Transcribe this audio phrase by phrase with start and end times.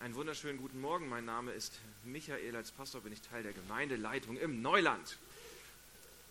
[0.00, 1.10] Einen wunderschönen guten Morgen.
[1.10, 2.56] Mein Name ist Michael.
[2.56, 5.18] Als Pastor bin ich Teil der Gemeindeleitung im Neuland.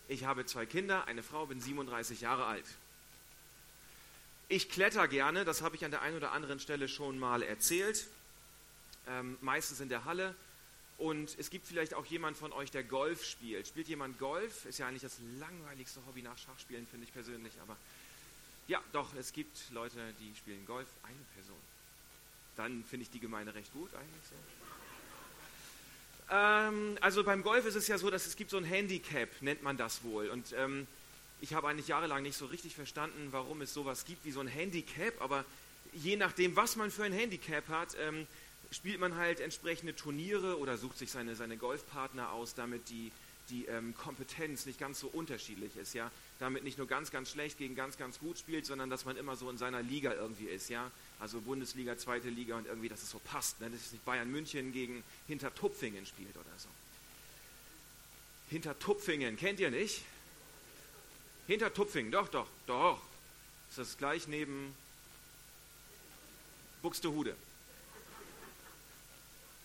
[0.07, 2.65] Ich habe zwei Kinder, eine Frau, bin 37 Jahre alt.
[4.47, 8.07] Ich kletter gerne, das habe ich an der einen oder anderen Stelle schon mal erzählt.
[9.07, 10.33] Ähm, meistens in der Halle.
[10.97, 13.67] Und es gibt vielleicht auch jemand von euch, der Golf spielt.
[13.67, 14.65] Spielt jemand Golf?
[14.65, 17.53] Ist ja eigentlich das langweiligste Hobby nach Schachspielen, finde ich persönlich.
[17.61, 17.77] Aber
[18.67, 20.87] ja, doch, es gibt Leute, die spielen Golf.
[21.03, 21.78] Eine Person.
[22.59, 24.35] Dann finde ich die Gemeinde recht gut eigentlich so.
[26.35, 29.63] Ähm, also beim Golf ist es ja so, dass es gibt so ein Handicap, nennt
[29.63, 30.27] man das wohl.
[30.27, 30.85] Und ähm,
[31.39, 34.47] ich habe eigentlich jahrelang nicht so richtig verstanden, warum es sowas gibt wie so ein
[34.47, 35.21] Handicap.
[35.21, 35.45] Aber
[35.93, 38.27] je nachdem, was man für ein Handicap hat, ähm,
[38.71, 43.13] spielt man halt entsprechende Turniere oder sucht sich seine, seine Golfpartner aus, damit die
[43.49, 47.57] die ähm, Kompetenz nicht ganz so unterschiedlich ist, ja, damit nicht nur ganz, ganz schlecht
[47.57, 50.69] gegen ganz, ganz gut spielt, sondern dass man immer so in seiner Liga irgendwie ist,
[50.69, 53.69] ja, also Bundesliga, zweite Liga und irgendwie, dass es so passt, ne?
[53.69, 56.69] dass es nicht Bayern München gegen Hintertupfingen spielt oder so.
[58.49, 60.03] Hintertupfingen, kennt ihr nicht?
[61.47, 63.01] Hintertupfingen, doch, doch, doch.
[63.69, 64.73] Ist das gleich neben
[66.81, 67.35] Buxtehude.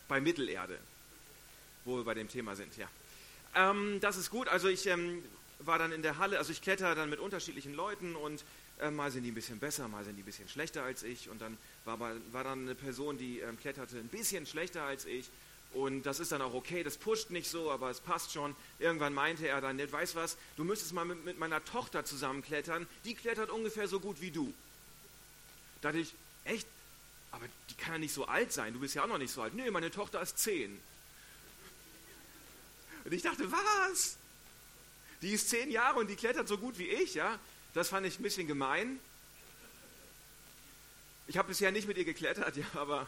[0.08, 0.78] Bei Mittelerde,
[1.84, 2.88] wo wir bei dem Thema sind, ja.
[3.54, 4.48] Ähm, das ist gut.
[4.48, 5.24] Also ich ähm,
[5.60, 8.44] war dann in der Halle, also ich kletter dann mit unterschiedlichen Leuten und
[8.80, 11.28] äh, mal sind die ein bisschen besser, mal sind die ein bisschen schlechter als ich.
[11.28, 15.30] Und dann war, war dann eine Person, die ähm, kletterte ein bisschen schlechter als ich.
[15.72, 18.54] Und das ist dann auch okay, das pusht nicht so, aber es passt schon.
[18.78, 22.86] Irgendwann meinte er dann, weißt was, du müsstest mal mit, mit meiner Tochter zusammen klettern,
[23.04, 24.54] die klettert ungefähr so gut wie du.
[25.82, 26.68] Da dachte ich, echt?
[27.32, 29.42] Aber die kann ja nicht so alt sein, du bist ja auch noch nicht so
[29.42, 29.54] alt.
[29.54, 30.80] Nee, meine Tochter ist zehn.
[33.04, 34.16] Und ich dachte, was?
[35.22, 37.38] Die ist zehn Jahre und die klettert so gut wie ich, ja?
[37.74, 39.00] Das fand ich ein bisschen gemein.
[41.26, 43.06] Ich habe bisher nicht mit ihr geklettert, ja, aber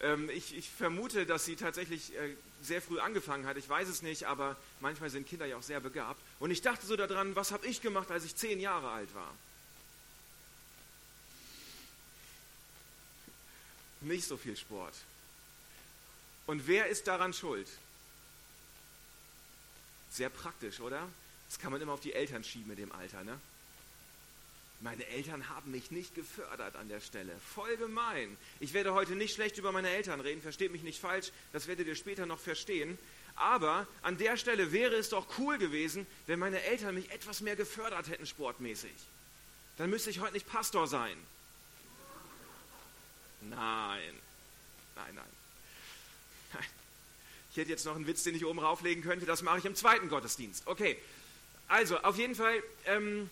[0.00, 3.56] ähm, ich, ich, vermute, dass sie tatsächlich äh, sehr früh angefangen hat.
[3.56, 6.20] Ich weiß es nicht, aber manchmal sind Kinder ja auch sehr begabt.
[6.38, 9.32] Und ich dachte so daran, was habe ich gemacht, als ich zehn Jahre alt war?
[14.02, 14.94] Nicht so viel Sport.
[16.46, 17.68] Und wer ist daran schuld?
[20.10, 21.08] Sehr praktisch, oder?
[21.48, 23.40] Das kann man immer auf die Eltern schieben mit dem Alter, ne?
[24.84, 27.34] Meine Eltern haben mich nicht gefördert an der Stelle.
[27.54, 28.36] Voll gemein.
[28.60, 31.86] Ich werde heute nicht schlecht über meine Eltern reden, versteht mich nicht falsch, das werdet
[31.86, 32.98] ihr später noch verstehen.
[33.34, 37.56] Aber an der Stelle wäre es doch cool gewesen, wenn meine Eltern mich etwas mehr
[37.56, 38.92] gefördert hätten sportmäßig.
[39.78, 41.16] Dann müsste ich heute nicht Pastor sein.
[43.40, 44.14] Nein,
[44.96, 46.62] nein, nein.
[47.52, 49.76] Ich hätte jetzt noch einen Witz, den ich oben rauflegen könnte, das mache ich im
[49.76, 50.66] zweiten Gottesdienst.
[50.66, 50.98] Okay,
[51.68, 53.30] also auf jeden Fall, ähm,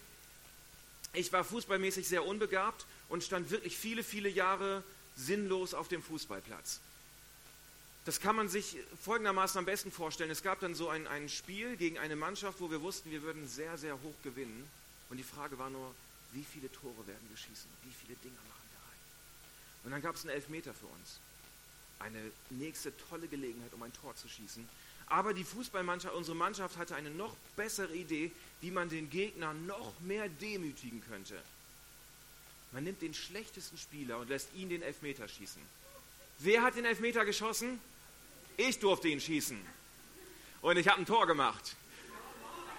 [1.12, 4.82] ich war fußballmäßig sehr unbegabt und stand wirklich viele, viele Jahre
[5.16, 6.80] sinnlos auf dem Fußballplatz.
[8.04, 10.30] Das kann man sich folgendermaßen am besten vorstellen.
[10.30, 13.46] Es gab dann so ein, ein Spiel gegen eine Mannschaft, wo wir wussten, wir würden
[13.46, 14.68] sehr, sehr hoch gewinnen.
[15.08, 15.94] Und die Frage war nur,
[16.32, 17.70] wie viele Tore werden wir schießen?
[17.84, 18.98] Wie viele Dinger machen wir rein?
[19.84, 21.20] Und dann gab es einen Elfmeter für uns
[22.02, 24.68] eine nächste tolle Gelegenheit, um ein Tor zu schießen.
[25.12, 29.92] Aber die Fußballmannschaft, unsere Mannschaft hatte eine noch bessere Idee, wie man den Gegner noch
[30.00, 31.38] mehr demütigen könnte.
[32.72, 35.60] Man nimmt den schlechtesten Spieler und lässt ihn den Elfmeter schießen.
[36.38, 37.78] Wer hat den Elfmeter geschossen?
[38.56, 39.60] Ich durfte ihn schießen.
[40.62, 41.76] Und ich habe ein Tor gemacht.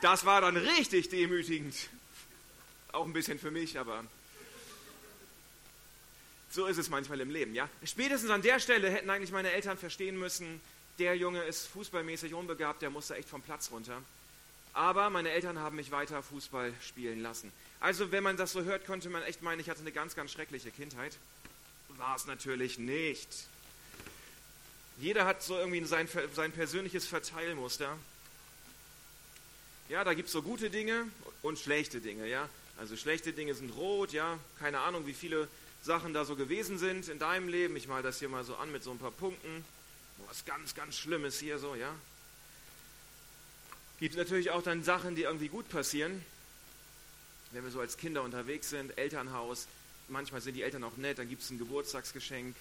[0.02, 1.76] Das war dann richtig demütigend.
[2.94, 4.04] Auch ein bisschen für mich, aber
[6.50, 7.70] so ist es manchmal im Leben, ja.
[7.84, 10.62] Spätestens an der Stelle hätten eigentlich meine Eltern verstehen müssen,
[11.00, 14.02] der Junge ist fußballmäßig unbegabt, der muss da echt vom Platz runter.
[14.74, 17.52] Aber meine Eltern haben mich weiter Fußball spielen lassen.
[17.80, 20.32] Also wenn man das so hört, könnte man echt meinen, ich hatte eine ganz, ganz
[20.32, 21.18] schreckliche Kindheit.
[21.90, 23.30] War es natürlich nicht.
[24.98, 27.98] Jeder hat so irgendwie sein, sein persönliches Verteilmuster.
[29.90, 31.06] Ja, da gibt es so gute Dinge
[31.42, 32.50] und schlechte Dinge, ja.
[32.78, 34.40] Also schlechte Dinge sind rot, ja.
[34.60, 35.48] Keine Ahnung, wie viele
[35.84, 37.76] Sachen da so gewesen sind in deinem Leben.
[37.76, 39.66] Ich mal das hier mal so an mit so ein paar Punkten.
[40.28, 41.94] Was ganz, ganz Schlimmes hier so, ja.
[44.00, 46.24] Gibt natürlich auch dann Sachen, die irgendwie gut passieren.
[47.52, 49.68] Wenn wir so als Kinder unterwegs sind, Elternhaus,
[50.08, 52.56] manchmal sind die Eltern auch nett, dann gibt es ein Geburtstagsgeschenk.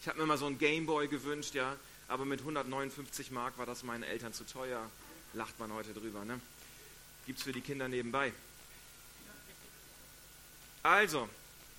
[0.00, 1.76] Ich habe mir mal so einen Gameboy gewünscht, ja,
[2.08, 4.90] aber mit 159 Mark war das meinen Eltern zu teuer.
[5.34, 6.40] Lacht man heute drüber, ne?
[7.26, 8.32] Gibt's für die Kinder nebenbei.
[10.82, 11.28] Also,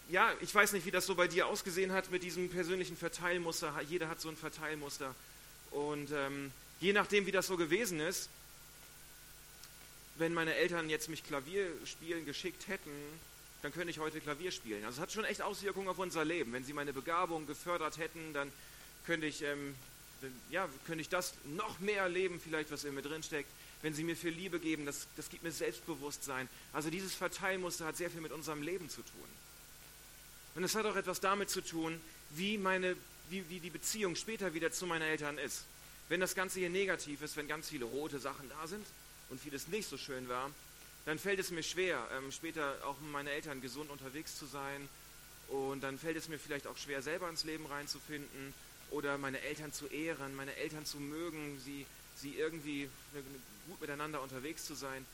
[0.09, 3.79] ja, ich weiß nicht, wie das so bei dir ausgesehen hat mit diesem persönlichen Verteilmuster.
[3.87, 5.13] Jeder hat so ein Verteilmuster.
[5.71, 8.29] Und ähm, je nachdem, wie das so gewesen ist,
[10.15, 12.91] wenn meine Eltern jetzt mich Klavier spielen geschickt hätten,
[13.61, 14.83] dann könnte ich heute Klavier spielen.
[14.83, 16.53] Also es hat schon echt Auswirkungen auf unser Leben.
[16.53, 18.51] Wenn sie meine Begabung gefördert hätten, dann
[19.05, 19.75] könnte ich, ähm,
[20.49, 23.49] ja, könnte ich das noch mehr leben, vielleicht was in mir drin steckt.
[23.81, 26.49] Wenn sie mir viel Liebe geben, das, das gibt mir Selbstbewusstsein.
[26.73, 29.29] Also dieses Verteilmuster hat sehr viel mit unserem Leben zu tun.
[30.55, 31.99] Und es hat auch etwas damit zu tun,
[32.31, 32.95] wie, meine,
[33.29, 35.65] wie, wie die Beziehung später wieder zu meinen Eltern ist.
[36.09, 38.85] Wenn das Ganze hier negativ ist, wenn ganz viele rote Sachen da sind
[39.29, 40.49] und vieles nicht so schön war,
[41.05, 44.89] dann fällt es mir schwer, ähm, später auch mit meinen Eltern gesund unterwegs zu sein.
[45.47, 48.53] Und dann fällt es mir vielleicht auch schwer, selber ins Leben reinzufinden
[48.91, 51.85] oder meine Eltern zu ehren, meine Eltern zu mögen, sie,
[52.15, 52.89] sie irgendwie
[53.67, 55.05] gut miteinander unterwegs zu sein.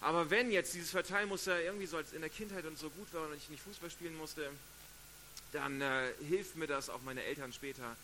[0.00, 3.26] Aber wenn jetzt dieses Verteilmuster irgendwie so als in der Kindheit und so gut war
[3.26, 4.50] und ich nicht Fußball spielen musste,
[5.52, 7.96] dann äh, hilft mir das auch meine Eltern später,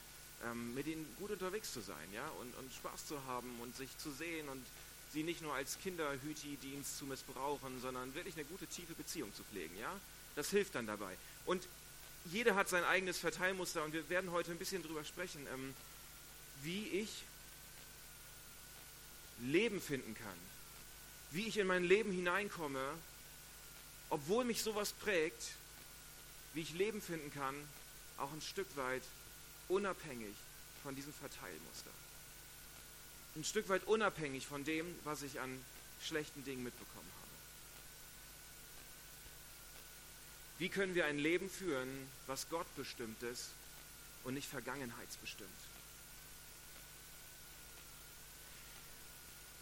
[0.44, 3.96] ähm, mit ihnen gut unterwegs zu sein, ja, und, und Spaß zu haben und sich
[3.99, 4.64] zu sehen und
[5.12, 9.79] sie nicht nur als Kinderhüti-Dienst zu missbrauchen, sondern wirklich eine gute, tiefe Beziehung zu pflegen,
[9.79, 9.93] ja.
[10.35, 11.17] Das hilft dann dabei.
[11.47, 11.69] Und
[12.25, 15.75] jeder hat sein eigenes Verteilmuster und wir werden heute ein bisschen drüber sprechen, ähm,
[16.62, 17.11] wie ich
[19.40, 20.54] Leben finden kann,
[21.35, 22.81] wie ich in mein Leben hineinkomme,
[24.09, 25.55] obwohl mich sowas prägt,
[26.55, 27.57] wie ich Leben finden kann,
[28.19, 29.03] auch ein Stück weit
[29.69, 30.35] unabhängig
[30.85, 31.91] von diesem Verteilmuster.
[33.35, 35.61] Ein Stück weit unabhängig von dem, was ich an
[36.01, 37.31] schlechten Dingen mitbekommen habe.
[40.59, 41.89] Wie können wir ein Leben führen,
[42.29, 43.49] was Gott bestimmt ist
[44.23, 45.51] und nicht vergangenheitsbestimmt?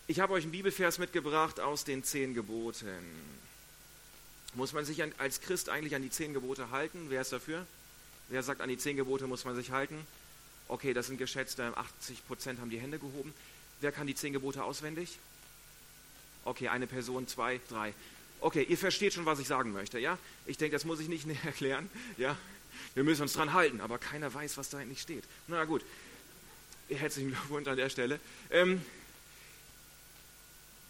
[0.08, 2.88] Ich habe euch einen Bibelvers mitgebracht aus den zehn Geboten.
[4.54, 7.06] Muss man sich als Christ eigentlich an die zehn Gebote halten?
[7.08, 7.66] Wer ist dafür?
[8.28, 10.06] Wer sagt, an die zehn Gebote muss man sich halten?
[10.68, 13.32] Okay, das sind geschätzte 80 Prozent haben die Hände gehoben.
[13.80, 15.18] Wer kann die zehn Gebote auswendig?
[16.44, 17.94] Okay, eine Person, zwei, drei.
[18.40, 20.18] Okay, ihr versteht schon, was ich sagen möchte, ja?
[20.46, 21.88] Ich denke, das muss ich nicht näher erklären,
[22.18, 22.36] ja?
[22.94, 25.24] Wir müssen uns dran halten, aber keiner weiß, was da eigentlich steht.
[25.46, 25.84] Na gut,
[26.88, 28.18] herzlichen Glückwunsch an der Stelle.
[28.50, 28.82] Ähm,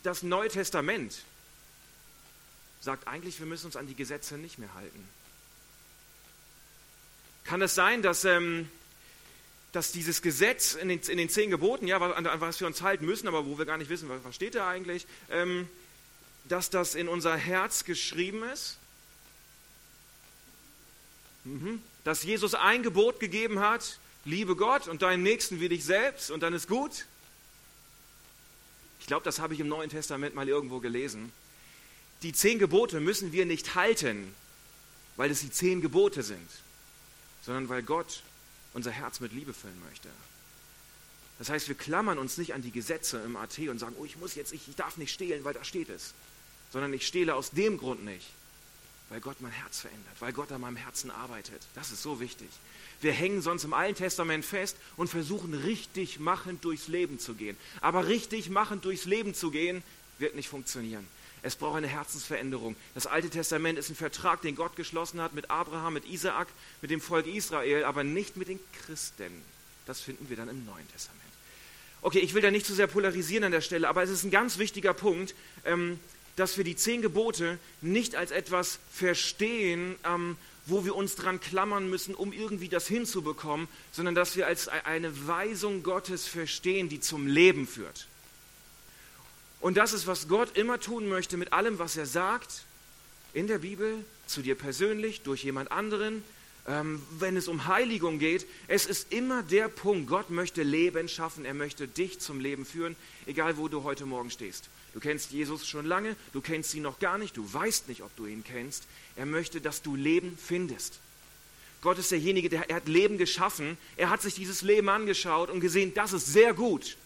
[0.03, 1.23] das Neue Testament
[2.81, 5.09] sagt eigentlich, wir müssen uns an die Gesetze nicht mehr halten.
[7.45, 8.69] Kann es sein, dass, ähm,
[9.73, 12.83] dass dieses Gesetz in den, in den zehn Geboten, ja, an, an, was wir uns
[12.83, 15.69] halten müssen, aber wo wir gar nicht wissen, was, steht da eigentlich, ähm,
[16.45, 18.79] dass das in unser Herz geschrieben ist?
[21.45, 21.83] Mhm.
[22.05, 26.43] Dass Jesus ein Gebot gegeben hat, liebe Gott und deinen Nächsten wie dich selbst und
[26.43, 27.07] dann ist gut?
[29.13, 31.31] Ich glaube, das habe ich im Neuen Testament mal irgendwo gelesen.
[32.23, 34.35] Die zehn Gebote müssen wir nicht halten,
[35.17, 36.49] weil es die zehn Gebote sind,
[37.45, 38.23] sondern weil Gott
[38.73, 40.09] unser Herz mit Liebe füllen möchte.
[41.39, 44.17] Das heißt, wir klammern uns nicht an die Gesetze im AT und sagen, oh, ich
[44.17, 46.15] muss jetzt, ich, ich darf nicht stehlen, weil da steht es.
[46.73, 48.31] Sondern ich stehle aus dem Grund nicht,
[49.13, 51.61] weil Gott mein Herz verändert, weil Gott an meinem Herzen arbeitet.
[51.75, 52.49] Das ist so wichtig.
[53.03, 57.59] Wir hängen sonst im Alten Testament fest und versuchen richtig machend durchs Leben zu gehen.
[57.83, 59.83] Aber richtig machend durchs Leben zu gehen,
[60.19, 61.07] wird nicht funktionieren.
[61.43, 62.75] Es braucht eine Herzensveränderung.
[62.95, 66.49] Das Alte Testament ist ein Vertrag, den Gott geschlossen hat mit Abraham, mit Isaak,
[66.81, 69.43] mit dem Volk Israel, aber nicht mit den Christen.
[69.85, 71.21] Das finden wir dann im Neuen Testament.
[72.01, 74.31] Okay, ich will da nicht zu sehr polarisieren an der Stelle, aber es ist ein
[74.31, 75.35] ganz wichtiger Punkt,
[75.67, 76.01] ähm,
[76.37, 80.37] dass wir die zehn Gebote nicht als etwas verstehen, ähm,
[80.67, 85.27] wo wir uns dran klammern müssen, um irgendwie das hinzubekommen, sondern dass wir als eine
[85.27, 88.07] Weisung Gottes verstehen, die zum Leben führt.
[89.61, 92.65] Und das ist, was Gott immer tun möchte mit allem, was er sagt,
[93.33, 96.25] in der Bibel, zu dir persönlich, durch jemand anderen,
[96.67, 98.47] ähm, wenn es um Heiligung geht.
[98.69, 102.95] Es ist immer der Punkt, Gott möchte Leben schaffen, er möchte dich zum Leben führen,
[103.27, 104.69] egal wo du heute Morgen stehst.
[104.95, 108.15] Du kennst Jesus schon lange, du kennst ihn noch gar nicht, du weißt nicht, ob
[108.17, 108.85] du ihn kennst.
[109.17, 110.99] Er möchte, dass du Leben findest.
[111.81, 113.77] Gott ist derjenige, der er hat Leben geschaffen.
[113.97, 116.97] Er hat sich dieses Leben angeschaut und gesehen, das ist sehr gut.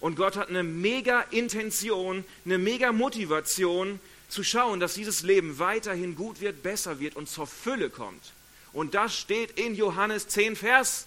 [0.00, 6.16] Und Gott hat eine mega Intention, eine mega Motivation zu schauen, dass dieses Leben weiterhin
[6.16, 8.32] gut wird, besser wird und zur Fülle kommt.
[8.72, 11.06] Und das steht in Johannes 10, Vers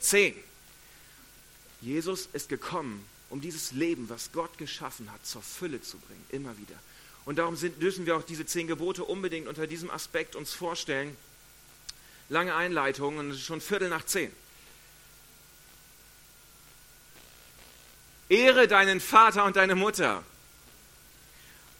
[0.00, 0.34] 10.
[1.80, 6.56] Jesus ist gekommen, um dieses Leben, was Gott geschaffen hat, zur Fülle zu bringen, immer
[6.58, 6.76] wieder.
[7.24, 11.16] Und darum sind, müssen wir auch diese zehn Gebote unbedingt unter diesem Aspekt uns vorstellen.
[12.28, 14.32] Lange Einleitung und es ist schon Viertel nach zehn.
[18.28, 20.22] Ehre deinen Vater und deine Mutter.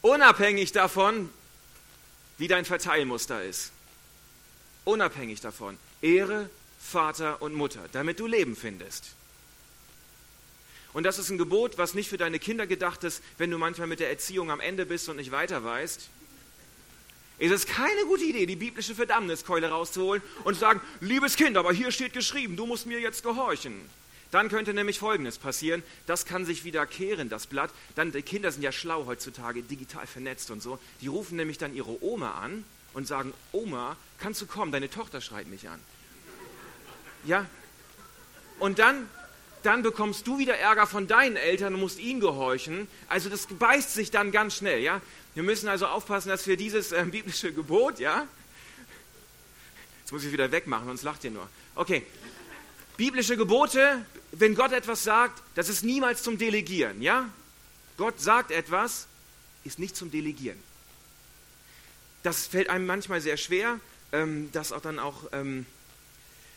[0.01, 1.29] Unabhängig davon,
[2.37, 3.71] wie dein Verteilmuster ist.
[4.85, 5.77] Unabhängig davon.
[6.01, 6.49] Ehre
[6.79, 9.11] Vater und Mutter, damit du Leben findest.
[10.97, 13.85] Und das ist ein Gebot, was nicht für deine Kinder gedacht ist, wenn du manchmal
[13.85, 16.09] mit der Erziehung am Ende bist und nicht weiter weißt.
[17.37, 21.71] Es ist keine gute Idee, die biblische Verdammniskeule rauszuholen und zu sagen, liebes Kind, aber
[21.71, 23.79] hier steht geschrieben, du musst mir jetzt gehorchen.
[24.31, 27.69] Dann könnte nämlich Folgendes passieren, das kann sich wieder kehren, das Blatt.
[27.93, 30.79] Dann, die Kinder sind ja schlau heutzutage, digital vernetzt und so.
[31.01, 32.63] Die rufen nämlich dann ihre Oma an
[32.95, 35.79] und sagen, Oma, kannst du kommen, deine Tochter schreit mich an.
[37.23, 37.45] Ja?
[38.57, 39.07] Und dann,
[39.63, 42.87] dann bekommst du wieder Ärger von deinen Eltern und musst ihnen gehorchen.
[43.09, 45.01] Also das beißt sich dann ganz schnell, ja?
[45.33, 48.27] Wir müssen also aufpassen, dass wir dieses äh, biblische Gebot, ja?
[49.99, 51.47] Jetzt muss ich wieder wegmachen, sonst lacht ihr nur.
[51.75, 52.03] Okay.
[52.95, 57.29] Biblische Gebote, wenn Gott etwas sagt, das ist niemals zum Delegieren, ja?
[57.97, 59.07] Gott sagt etwas,
[59.63, 60.57] ist nicht zum Delegieren.
[62.23, 63.79] Das fällt einem manchmal sehr schwer,
[64.11, 65.65] ähm, das auch dann auch, ähm,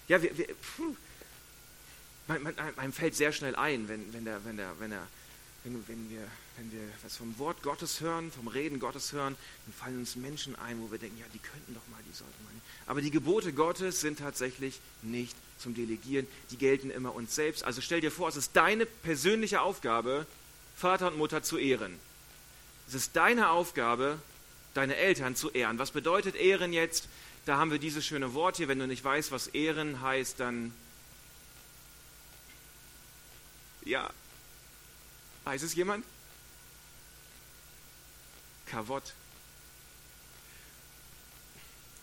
[0.08, 0.96] ja, wir, wir, pfuh,
[2.30, 5.06] man, man, einem fällt sehr schnell ein, wenn, wenn, der, wenn, der, wenn, der,
[5.64, 6.22] wenn, wenn, wir,
[6.56, 10.56] wenn wir was vom Wort Gottes hören, vom Reden Gottes hören, dann fallen uns Menschen
[10.56, 12.52] ein, wo wir denken, ja, die könnten doch mal, die sollten mal.
[12.52, 12.64] Nicht.
[12.86, 17.64] Aber die Gebote Gottes sind tatsächlich nicht zum Delegieren, die gelten immer uns selbst.
[17.64, 20.26] Also stell dir vor, es ist deine persönliche Aufgabe,
[20.76, 21.98] Vater und Mutter zu ehren.
[22.88, 24.18] Es ist deine Aufgabe,
[24.74, 25.78] deine Eltern zu ehren.
[25.78, 27.08] Was bedeutet Ehren jetzt?
[27.44, 28.68] Da haben wir dieses schöne Wort hier.
[28.68, 30.72] Wenn du nicht weißt, was Ehren heißt, dann
[33.84, 34.10] ja.
[35.44, 36.04] Weiß es jemand?
[38.66, 39.14] Kavott.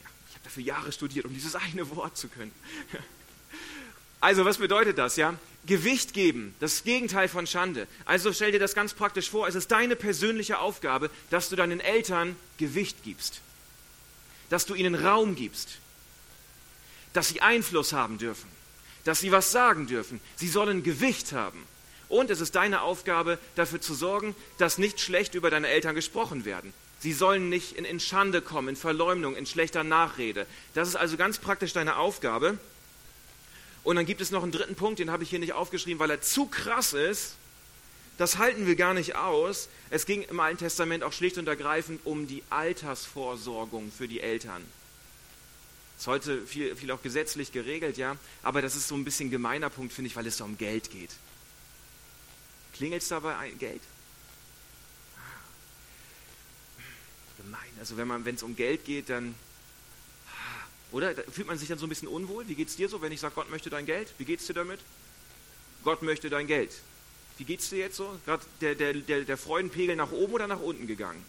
[0.04, 2.52] Ja, ich habe dafür Jahre studiert, um dieses eine Wort zu können.
[4.20, 5.38] Also, was bedeutet das, ja?
[5.68, 7.88] Gewicht geben, das Gegenteil von Schande.
[8.06, 11.82] Also stell dir das ganz praktisch vor, es ist deine persönliche Aufgabe, dass du deinen
[11.82, 13.42] Eltern Gewicht gibst.
[14.50, 15.80] Dass du ihnen Raum gibst.
[17.12, 18.50] Dass sie Einfluss haben dürfen.
[19.08, 20.20] Dass sie was sagen dürfen.
[20.36, 21.66] Sie sollen Gewicht haben.
[22.10, 26.44] Und es ist deine Aufgabe, dafür zu sorgen, dass nicht schlecht über deine Eltern gesprochen
[26.44, 26.74] werden.
[27.00, 30.46] Sie sollen nicht in, in Schande kommen, in Verleumdung, in schlechter Nachrede.
[30.74, 32.58] Das ist also ganz praktisch deine Aufgabe.
[33.86, 36.12] Und dann gibt es noch einen dritten Punkt, den habe ich hier nicht aufgeschrieben, weil
[36.12, 37.36] er zu krass ist.
[38.18, 39.70] Das halten wir gar nicht aus.
[39.90, 44.66] Es ging im Alten Testament auch schlicht und ergreifend um die Altersvorsorgung für die Eltern.
[45.98, 48.18] Ist heute viel, viel auch gesetzlich geregelt, ja.
[48.44, 50.92] Aber das ist so ein bisschen gemeiner Punkt, finde ich, weil es da um Geld
[50.92, 51.12] geht.
[52.74, 53.82] Klingelt es dabei ein Geld?
[57.38, 57.60] Gemein.
[57.80, 59.34] Also wenn es um Geld geht, dann
[60.92, 61.14] oder?
[61.14, 62.48] Da fühlt man sich dann so ein bisschen unwohl.
[62.48, 64.14] Wie geht es dir so, wenn ich sage, Gott möchte dein Geld?
[64.18, 64.80] Wie geht es dir damit?
[65.84, 66.72] Gott möchte dein Geld.
[67.38, 68.18] Wie geht es dir jetzt so?
[68.26, 71.24] Gerade der, der, der, der Freudenpegel nach oben oder nach unten gegangen?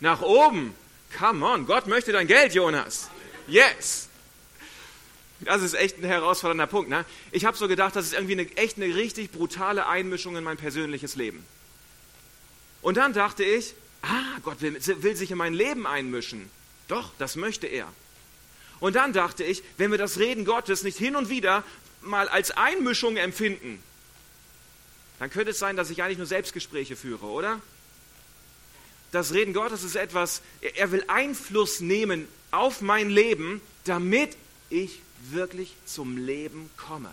[0.00, 0.74] Nach oben.
[1.18, 3.08] Come on, Gott möchte dein Geld, Jonas.
[3.46, 4.08] Yes.
[5.40, 6.88] Das ist echt ein herausfordernder Punkt.
[6.88, 7.04] Ne?
[7.30, 10.56] Ich habe so gedacht, das ist irgendwie eine, echt eine richtig brutale Einmischung in mein
[10.56, 11.44] persönliches Leben.
[12.82, 16.50] Und dann dachte ich, ah, Gott will, will sich in mein Leben einmischen.
[16.88, 17.88] Doch, das möchte er.
[18.80, 21.64] Und dann dachte ich, wenn wir das Reden Gottes nicht hin und wieder
[22.02, 23.82] mal als Einmischung empfinden,
[25.18, 27.60] dann könnte es sein, dass ich eigentlich nur Selbstgespräche führe, oder?
[29.12, 34.36] Das Reden Gottes ist etwas, er will Einfluss nehmen auf mein Leben, damit
[34.70, 37.10] ich wirklich zum Leben komme.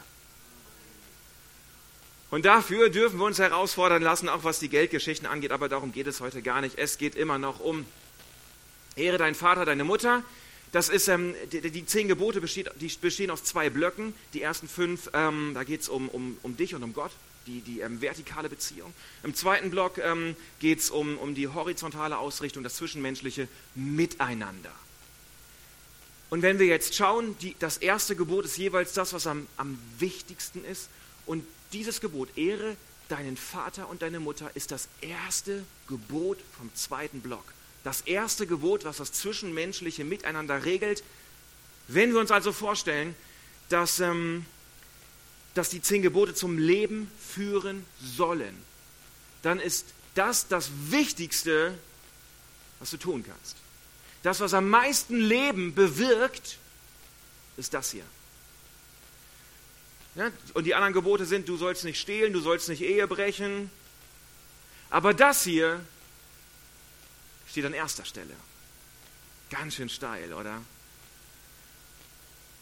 [2.29, 6.07] Und dafür dürfen wir uns herausfordern lassen, auch was die Geldgeschichten angeht, aber darum geht
[6.07, 6.77] es heute gar nicht.
[6.77, 7.85] Es geht immer noch um
[8.95, 10.23] Ehre deinen Vater, deine Mutter.
[10.71, 14.13] Das ist, ähm, die, die, zehn Gebote besteht, die bestehen aus zwei Blöcken.
[14.33, 17.11] Die ersten fünf, ähm, da geht es um, um, um dich und um Gott,
[17.47, 18.93] die, die ähm, vertikale Beziehung.
[19.23, 24.71] Im zweiten Block ähm, geht es um, um die horizontale Ausrichtung, das zwischenmenschliche Miteinander.
[26.31, 29.77] Und wenn wir jetzt schauen, die, das erste Gebot ist jeweils das, was am, am
[29.99, 30.87] wichtigsten ist.
[31.25, 32.77] Und dieses Gebot, Ehre
[33.09, 37.43] deinen Vater und deine Mutter, ist das erste Gebot vom zweiten Block.
[37.83, 41.03] Das erste Gebot, was das zwischenmenschliche Miteinander regelt.
[41.89, 43.13] Wenn wir uns also vorstellen,
[43.67, 44.45] dass, ähm,
[45.53, 48.55] dass die zehn Gebote zum Leben führen sollen,
[49.41, 51.77] dann ist das das Wichtigste,
[52.79, 53.57] was du tun kannst.
[54.23, 56.57] Das, was am meisten Leben bewirkt,
[57.57, 58.05] ist das hier.
[60.15, 63.71] Ja, und die anderen Gebote sind, du sollst nicht stehlen, du sollst nicht Ehe brechen.
[64.89, 65.83] Aber das hier
[67.49, 68.35] steht an erster Stelle.
[69.49, 70.61] Ganz schön steil, oder?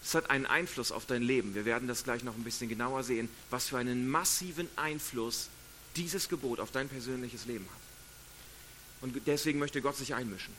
[0.03, 1.55] Es hat einen Einfluss auf dein Leben.
[1.55, 5.49] Wir werden das gleich noch ein bisschen genauer sehen, was für einen massiven Einfluss
[5.95, 7.81] dieses Gebot auf dein persönliches Leben hat.
[9.01, 10.53] Und deswegen möchte Gott sich einmischen.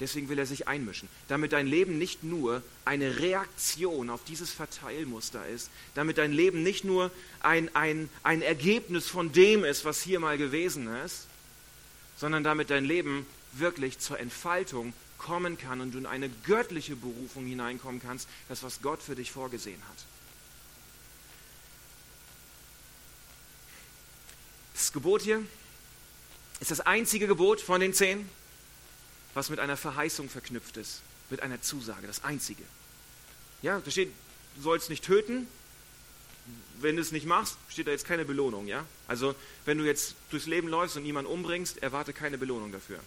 [0.00, 5.46] Deswegen will er sich einmischen, damit dein Leben nicht nur eine Reaktion auf dieses Verteilmuster
[5.48, 10.20] ist, damit dein Leben nicht nur ein, ein, ein Ergebnis von dem ist, was hier
[10.20, 11.26] mal gewesen ist,
[12.16, 17.44] sondern damit dein Leben wirklich zur Entfaltung kommen kann und du in eine göttliche Berufung
[17.46, 20.04] hineinkommen kannst, das, was Gott für dich vorgesehen hat.
[24.74, 25.42] Das Gebot hier
[26.60, 28.28] ist das einzige Gebot von den zehn,
[29.38, 32.64] was mit einer Verheißung verknüpft ist, mit einer Zusage, das einzige.
[33.62, 34.12] Ja, da steht,
[34.56, 35.46] du sollst nicht töten.
[36.80, 38.66] Wenn du es nicht machst, steht da jetzt keine Belohnung.
[38.66, 38.84] Ja?
[39.06, 42.98] Also, wenn du jetzt durchs Leben läufst und jemanden umbringst, erwarte keine Belohnung dafür.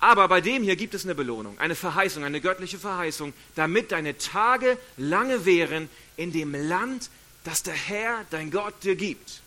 [0.00, 4.18] Aber bei dem hier gibt es eine Belohnung, eine Verheißung, eine göttliche Verheißung, damit deine
[4.18, 7.08] Tage lange wären in dem Land,
[7.44, 9.42] das der Herr, dein Gott, dir gibt.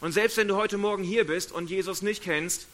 [0.00, 2.66] Und selbst wenn du heute Morgen hier bist und Jesus nicht kennst,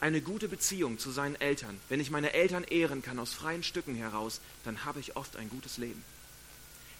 [0.00, 3.94] eine gute Beziehung zu seinen Eltern, wenn ich meine Eltern ehren kann aus freien Stücken
[3.94, 6.02] heraus, dann habe ich oft ein gutes Leben.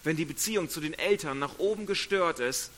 [0.04, 2.70] Wenn die Beziehung zu den Eltern nach oben gestört ist,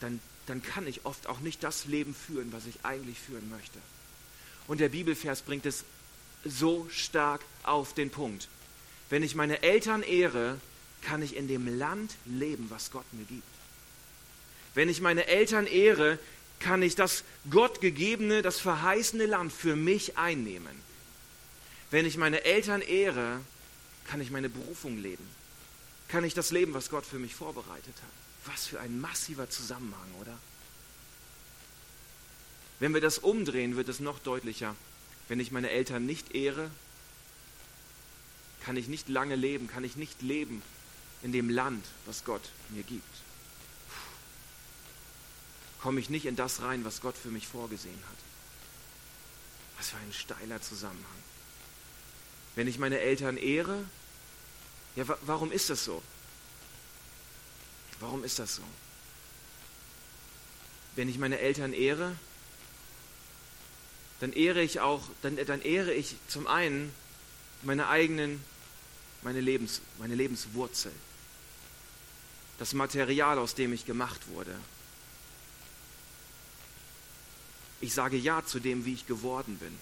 [0.00, 3.78] dann, dann kann ich oft auch nicht das Leben führen, was ich eigentlich führen möchte.
[4.66, 5.84] Und der Bibelvers bringt es
[6.44, 8.48] so stark auf den Punkt.
[9.08, 10.58] Wenn ich meine Eltern ehre,
[11.02, 13.42] kann ich in dem Land leben, was Gott mir gibt.
[14.74, 16.18] Wenn ich meine Eltern ehre,
[16.60, 20.80] kann ich das Gottgegebene, das verheißene Land für mich einnehmen.
[21.90, 23.40] Wenn ich meine Eltern ehre,
[24.04, 25.26] kann ich meine Berufung leben.
[26.08, 28.52] Kann ich das leben, was Gott für mich vorbereitet hat.
[28.52, 30.36] Was für ein massiver Zusammenhang, oder?
[32.78, 34.76] Wenn wir das umdrehen, wird es noch deutlicher.
[35.28, 36.70] Wenn ich meine Eltern nicht ehre,
[38.64, 40.62] kann ich nicht lange leben, kann ich nicht leben
[41.22, 43.29] in dem Land, was Gott mir gibt
[45.80, 48.16] komme ich nicht in das rein, was Gott für mich vorgesehen hat.
[49.78, 51.04] Was für ein steiler Zusammenhang.
[52.54, 53.84] Wenn ich meine Eltern ehre,
[54.96, 56.02] ja, wa warum ist das so?
[58.00, 58.62] Warum ist das so?
[60.96, 62.16] Wenn ich meine Eltern ehre,
[64.20, 66.92] dann ehre ich auch, dann, dann ehre ich zum einen
[67.62, 68.42] meine eigenen,
[69.22, 70.92] meine, Lebens, meine Lebenswurzel,
[72.58, 74.54] das Material, aus dem ich gemacht wurde,
[77.80, 79.76] Ich sage Ja zu dem, wie ich geworden bin.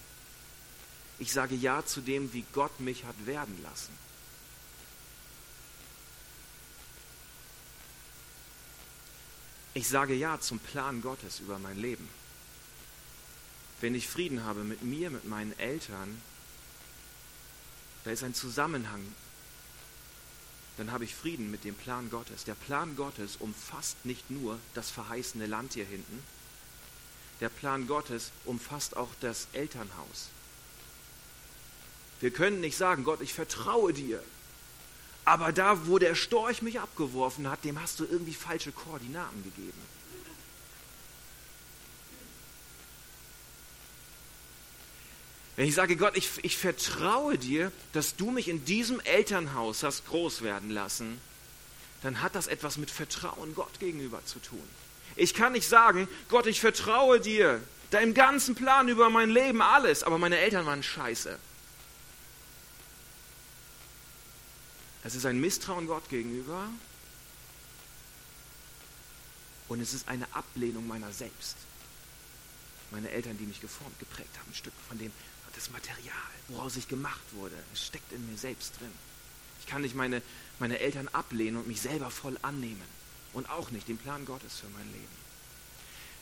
[1.19, 3.91] Ich sage Ja zu dem, wie Gott mich hat werden lassen.
[9.73, 12.07] Ich sage Ja zum Plan Gottes über mein Leben.
[13.81, 16.21] Wenn ich Frieden habe mit mir, mit meinen Eltern,
[18.03, 19.13] da ist ein Zusammenhang.
[20.77, 22.45] Dann habe ich Frieden mit dem Plan Gottes.
[22.45, 26.23] Der Plan Gottes umfasst nicht nur das verheißene Land hier hinten,
[27.39, 30.29] der Plan Gottes umfasst auch das Elternhaus.
[32.19, 34.21] Wir können nicht sagen, Gott, ich vertraue dir.
[35.25, 39.79] Aber da, wo der Storch mich abgeworfen hat, dem hast du irgendwie falsche Koordinaten gegeben.
[45.55, 50.07] Wenn ich sage, Gott, ich, ich vertraue dir, dass du mich in diesem Elternhaus hast
[50.07, 51.19] groß werden lassen,
[52.01, 54.63] dann hat das etwas mit Vertrauen Gott gegenüber zu tun.
[55.19, 60.03] Ich kann nicht sagen, Gott, ich vertraue dir, deinem ganzen Plan über mein Leben, alles,
[60.03, 61.37] aber meine Eltern waren scheiße.
[65.03, 66.69] Es ist ein Misstrauen Gott gegenüber
[69.67, 71.57] und es ist eine Ablehnung meiner selbst.
[72.91, 75.11] Meine Eltern, die mich geformt, geprägt haben, ein Stück von dem,
[75.53, 76.15] das Material,
[76.47, 78.91] woraus ich gemacht wurde, es steckt in mir selbst drin.
[79.59, 80.21] Ich kann nicht meine,
[80.59, 82.98] meine Eltern ablehnen und mich selber voll annehmen
[83.33, 85.19] und auch nicht den Plan Gottes für mein Leben.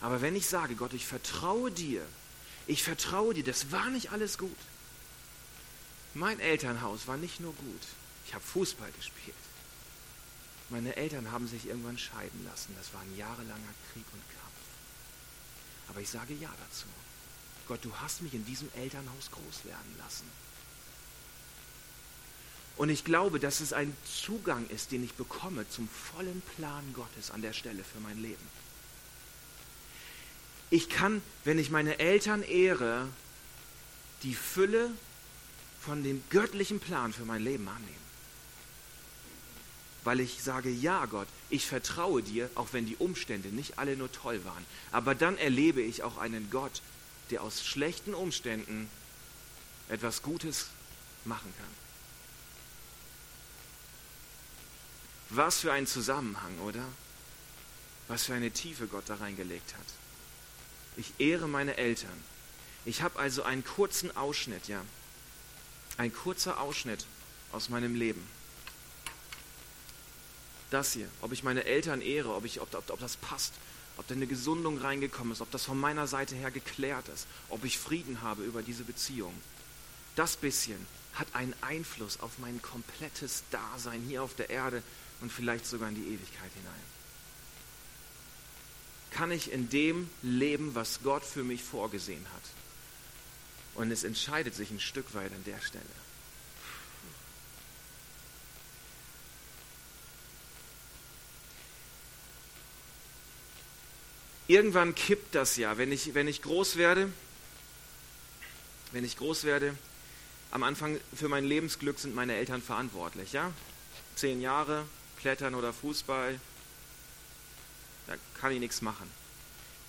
[0.02, 2.06] Aber wenn ich sage, Gott, ich vertraue dir,
[2.68, 4.58] ich vertraue dir, das war nicht alles gut.
[6.14, 7.82] Mein Elternhaus war nicht nur gut.
[8.26, 9.36] Ich habe Fußball gespielt.
[10.70, 12.76] Meine Eltern haben sich irgendwann scheiden lassen.
[12.78, 14.54] Das war ein jahrelanger Krieg und Kampf.
[15.90, 16.88] Aber ich sage ja dazu.
[17.68, 20.30] Gott, du hast mich in diesem Elternhaus groß werden lassen.
[22.78, 27.32] Und ich glaube, dass es ein Zugang ist, den ich bekomme zum vollen Plan Gottes
[27.32, 28.58] an der Stelle für mein Leben.
[30.70, 33.08] Ich kann, wenn ich meine Eltern ehre,
[34.24, 34.92] die Fülle
[35.82, 38.08] von dem göttlichen Plan für mein Leben annehmen.
[40.04, 44.12] Weil ich sage, ja Gott, ich vertraue dir, auch wenn die Umstände nicht alle nur
[44.12, 44.66] toll waren.
[44.92, 46.82] Aber dann erlebe ich auch einen Gott,
[47.32, 48.90] der aus schlechten Umständen
[49.90, 50.68] etwas Gutes
[51.26, 51.87] machen kann.
[55.30, 56.84] Was für ein Zusammenhang, oder?
[58.08, 59.86] Was für eine Tiefe Gott da reingelegt hat.
[60.96, 62.24] Ich ehre meine Eltern.
[62.86, 64.82] Ich habe also einen kurzen Ausschnitt, ja.
[65.98, 67.06] Ein kurzer Ausschnitt
[67.52, 68.26] aus meinem Leben.
[70.70, 73.54] Das hier, ob ich meine Eltern ehre, ob, ich, ob, ob, ob das passt,
[73.98, 77.64] ob da eine Gesundung reingekommen ist, ob das von meiner Seite her geklärt ist, ob
[77.64, 79.34] ich Frieden habe über diese Beziehung.
[80.16, 84.84] Das bisschen hat einen Einfluss auf mein komplettes Dasein hier auf der Erde
[85.22, 86.98] und vielleicht sogar in die Ewigkeit hinein.
[89.12, 92.44] Kann ich in dem leben, was Gott für mich vorgesehen hat?
[93.74, 95.86] Und es entscheidet sich ein Stück weit an der Stelle.
[104.48, 107.12] Irgendwann kippt das ja, wenn ich, wenn ich groß werde,
[108.94, 109.78] wenn ich groß werde,
[110.52, 113.52] am Anfang für mein Lebensglück sind meine Eltern verantwortlich, ja?
[114.16, 114.86] Zehn Jahre,
[115.20, 116.40] Klettern oder Fußball,
[118.08, 119.10] da kann ich nichts machen.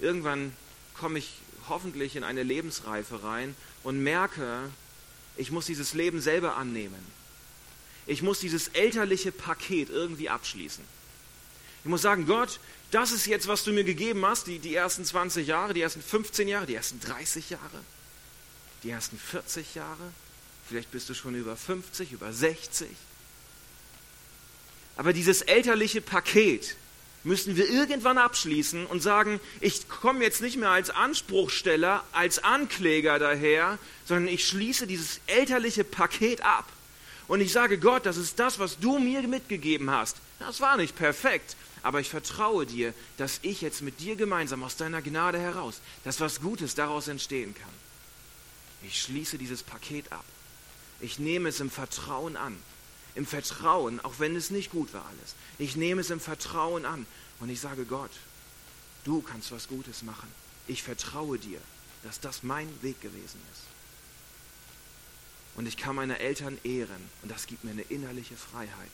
[0.01, 0.53] Irgendwann
[0.95, 4.71] komme ich hoffentlich in eine Lebensreife rein und merke,
[5.37, 7.05] ich muss dieses Leben selber annehmen.
[8.07, 10.83] Ich muss dieses elterliche Paket irgendwie abschließen.
[11.85, 12.59] Ich muss sagen, Gott,
[12.91, 16.03] das ist jetzt, was du mir gegeben hast, die, die ersten 20 Jahre, die ersten
[16.03, 17.81] 15 Jahre, die ersten 30 Jahre,
[18.83, 20.13] die ersten 40 Jahre.
[20.67, 22.89] Vielleicht bist du schon über 50, über 60.
[24.99, 26.77] Aber dieses elterliche Paket
[27.23, 33.19] müssen wir irgendwann abschließen und sagen, ich komme jetzt nicht mehr als Anspruchsteller, als Ankläger
[33.19, 36.67] daher, sondern ich schließe dieses elterliche Paket ab.
[37.29, 40.17] Und ich sage, Gott, das ist das, was du mir mitgegeben hast.
[40.41, 44.77] Das war nicht perfekt, aber ich vertraue dir, dass ich jetzt mit dir gemeinsam aus
[44.77, 47.73] deiner Gnade heraus, dass was Gutes daraus entstehen kann.
[48.83, 50.25] Ich schließe dieses Paket ab.
[51.01, 52.57] Ich nehme es im Vertrauen an.
[53.19, 55.35] Im Vertrauen, auch wenn es nicht gut war alles.
[55.59, 57.05] Ich nehme es im Vertrauen an
[57.41, 58.13] und ich sage Gott,
[59.03, 60.33] du kannst was Gutes machen.
[60.69, 61.61] Ich vertraue dir,
[62.05, 63.63] dass das mein Weg gewesen ist.
[65.57, 68.93] Und ich kann meine Eltern ehren und das gibt mir eine innerliche Freiheit.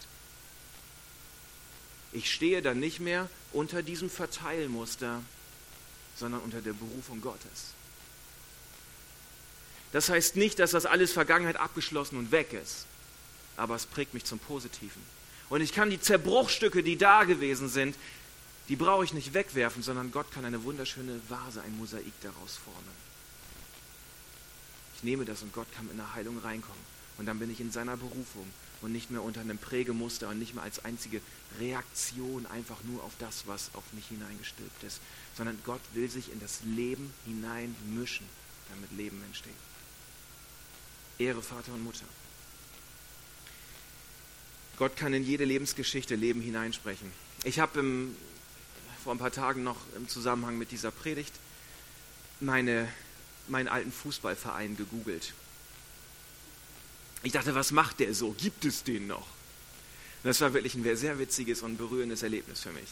[2.12, 5.20] Ich stehe dann nicht mehr unter diesem Verteilmuster,
[6.16, 7.74] sondern unter der Berufung Gottes.
[9.92, 12.87] Das heißt nicht, dass das alles Vergangenheit abgeschlossen und weg ist,
[13.56, 15.02] aber es prägt mich zum Positiven.
[15.50, 17.96] Und ich kann die Zerbruchstücke, die da gewesen sind,
[18.68, 23.04] die brauche ich nicht wegwerfen, sondern Gott kann eine wunderschöne Vase, ein Mosaik daraus formen.
[24.96, 26.94] Ich nehme das und Gott kann mit einer Heilung reinkommen.
[27.18, 28.46] Und dann bin ich in seiner Berufung
[28.80, 31.20] und nicht mehr unter einem Prägemuster und nicht mehr als einzige
[31.60, 35.00] Reaktion einfach nur auf das, was auf mich hineingestülpt ist,
[35.36, 38.26] sondern Gott will sich in das Leben hineinmischen,
[38.70, 39.52] damit Leben entsteht.
[41.18, 42.06] Ehre Vater und Mutter.
[44.76, 47.12] Gott kann in jede Lebensgeschichte Leben hineinsprechen.
[47.44, 48.08] Ich habe
[49.02, 51.32] vor ein paar Tagen noch im Zusammenhang mit dieser Predigt
[52.40, 52.88] meine,
[53.48, 55.34] meinen alten Fußballverein gegoogelt.
[57.22, 58.32] Ich dachte, was macht der so?
[58.32, 59.26] Gibt es den noch?
[60.24, 62.88] Das war wirklich ein sehr witziges und berührendes Erlebnis für mich.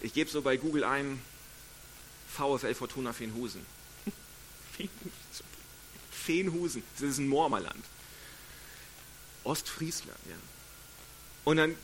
[0.00, 1.20] Ich gebe so bei Google ein,
[2.34, 3.64] VfL Fortuna Feenhusen.
[6.10, 7.84] Feenhusen, das ist ein Mormerland.
[9.44, 10.36] Ostfriesland, ja.
[11.48, 11.74] Und dann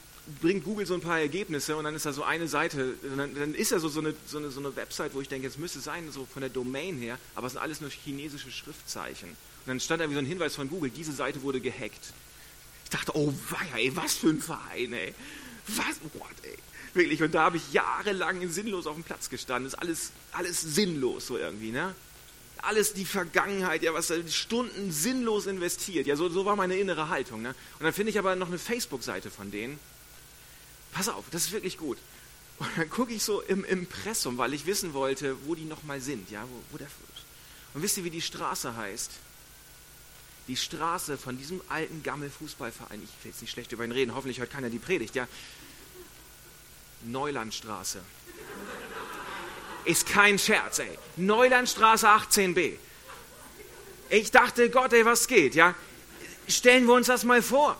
[0.42, 3.55] bringt Google so ein paar Ergebnisse und dann ist da so eine Seite, dann, dann
[3.55, 5.81] ist da so, so, eine, so, eine, so eine Website, wo ich denke, es müsste
[5.81, 9.31] sein, so von der Domain her, aber es sind alles nur chinesische Schriftzeichen.
[9.31, 12.12] Und dann stand da wie so ein Hinweis von Google, diese Seite wurde gehackt.
[12.85, 15.14] Ich dachte, oh weia, ey, was für ein Verein, ey.
[15.68, 16.59] Was, what, ey.
[16.92, 19.70] Wirklich, und da habe ich jahrelang sinnlos auf dem Platz gestanden.
[19.70, 21.94] Das ist alles, alles sinnlos so irgendwie, ne?
[22.66, 26.07] Alles die Vergangenheit, ja, was Stunden sinnlos investiert.
[26.07, 27.55] Ja, so, so war meine innere Haltung, ne?
[27.79, 29.79] Und dann finde ich aber noch eine Facebook-Seite von denen.
[30.92, 31.98] Pass auf, das ist wirklich gut.
[32.59, 36.31] Und dann gucke ich so im Impressum, weil ich wissen wollte, wo die nochmal sind,
[36.31, 36.87] ja, wo, wo der
[37.74, 39.11] Und wisst ihr, wie die Straße heißt?
[40.48, 44.38] die Straße von diesem alten Gammel-Fußballverein, ich will jetzt nicht schlecht über ihn reden, hoffentlich
[44.40, 45.27] hört keiner die Predigt, ja.
[47.05, 48.00] Neulandstraße.
[49.85, 50.99] Ist kein Scherz, ey.
[51.16, 52.75] Neulandstraße 18b.
[54.11, 55.75] Ich dachte, Gott, ey, was geht, ja?
[56.49, 57.77] Stellen wir uns das mal vor.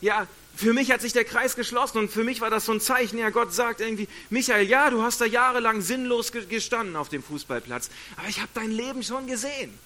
[0.00, 2.80] Ja, für mich hat sich der Kreis geschlossen und für mich war das so ein
[2.80, 7.22] Zeichen, ja, Gott sagt irgendwie, Michael, ja, du hast da jahrelang sinnlos gestanden auf dem
[7.22, 9.78] Fußballplatz, aber ich habe dein Leben schon gesehen.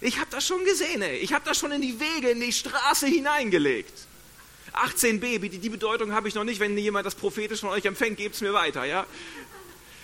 [0.00, 1.16] Ich habe das schon gesehen, ey.
[1.18, 3.92] Ich habe das schon in die Wege, in die Straße hineingelegt.
[4.72, 6.60] 18b, die Bedeutung habe ich noch nicht.
[6.60, 9.06] Wenn jemand das prophetisch von euch empfängt, gebt es mir weiter, ja.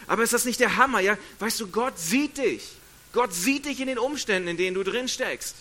[0.06, 1.16] Aber ist das nicht der Hammer, ja?
[1.38, 2.62] Weißt du, Gott sieht dich.
[3.12, 5.56] Gott sieht dich in den Umständen, in denen du drin steckst.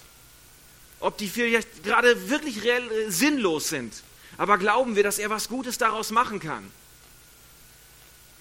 [0.99, 3.93] Ob die vielleicht gerade wirklich äh, sinnlos sind.
[4.37, 6.69] Aber glauben wir, dass er was Gutes daraus machen kann.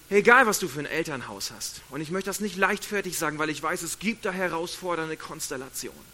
[0.09, 1.81] Egal, was du für ein Elternhaus hast.
[1.89, 6.13] Und ich möchte das nicht leichtfertig sagen, weil ich weiß, es gibt da herausfordernde Konstellationen.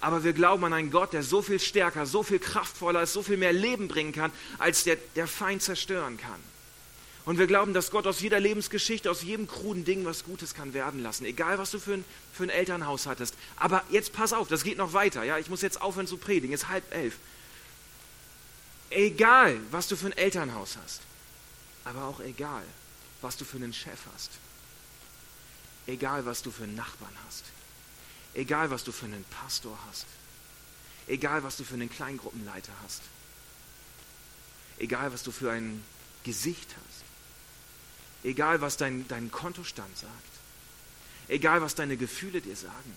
[0.00, 3.22] Aber wir glauben an einen Gott, der so viel stärker, so viel kraftvoller ist, so
[3.22, 6.40] viel mehr Leben bringen kann, als der, der Feind zerstören kann.
[7.24, 10.72] Und wir glauben, dass Gott aus jeder Lebensgeschichte, aus jedem kruden Ding was Gutes kann
[10.72, 11.24] werden lassen.
[11.26, 13.34] Egal, was du für ein, für ein Elternhaus hattest.
[13.56, 15.22] Aber jetzt pass auf, das geht noch weiter.
[15.22, 15.38] Ja?
[15.38, 16.54] Ich muss jetzt aufhören zu predigen.
[16.54, 17.16] Es ist halb elf.
[18.88, 21.02] Egal, was du für ein Elternhaus hast.
[21.84, 22.64] Aber auch egal,
[23.20, 24.30] was du für einen Chef hast.
[25.86, 27.44] Egal, was du für einen Nachbarn hast.
[28.34, 30.06] Egal, was du für einen Pastor hast.
[31.06, 33.02] Egal, was du für einen Kleingruppenleiter hast.
[34.78, 35.84] Egal, was du für ein
[36.24, 37.09] Gesicht hast.
[38.22, 40.12] Egal, was dein, dein Kontostand sagt.
[41.28, 42.94] Egal, was deine Gefühle dir sagen.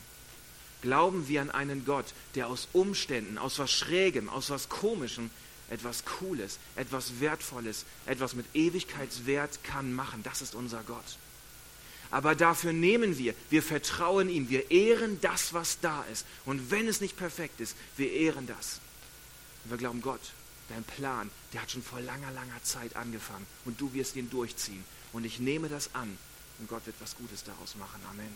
[0.81, 5.29] Glauben wir an einen Gott, der aus Umständen, aus was Schrägem, aus was Komischem
[5.69, 10.21] etwas Cooles, etwas Wertvolles, etwas mit Ewigkeitswert kann machen.
[10.23, 11.17] Das ist unser Gott.
[12.11, 16.25] Aber dafür nehmen wir, wir vertrauen ihm, wir ehren das, was da ist.
[16.45, 18.79] Und wenn es nicht perfekt ist, wir ehren das.
[19.63, 20.21] Und wir glauben, Gott,
[20.69, 24.83] dein Plan, der hat schon vor langer, langer Zeit angefangen und du wirst ihn durchziehen.
[25.13, 26.17] Und ich nehme das an
[26.59, 28.01] und Gott wird was Gutes daraus machen.
[28.11, 28.35] Amen.